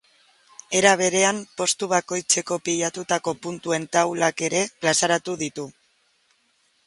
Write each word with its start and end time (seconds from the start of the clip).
Era 0.77 0.91
berean, 1.01 1.41
postu 1.61 1.89
bakoitzeko 1.91 2.57
pilatutako 2.69 3.35
puntuen 3.43 3.87
taulak 3.97 4.43
ere 4.49 4.63
plazaratu 4.85 5.39
ditu. 5.45 5.67